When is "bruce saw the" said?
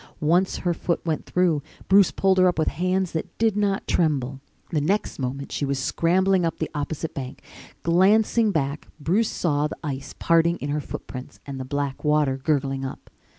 8.99-9.77